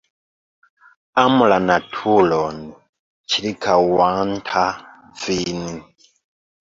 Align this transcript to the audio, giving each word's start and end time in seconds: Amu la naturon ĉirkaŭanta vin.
Amu 1.23 1.49
la 1.51 1.57
naturon 1.65 2.63
ĉirkaŭanta 3.33 4.63
vin. 5.27 5.61